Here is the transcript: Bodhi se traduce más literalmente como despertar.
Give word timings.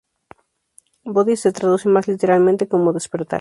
Bodhi 1.05 1.35
se 1.37 1.51
traduce 1.51 1.87
más 1.87 2.07
literalmente 2.07 2.67
como 2.67 2.91
despertar. 2.91 3.29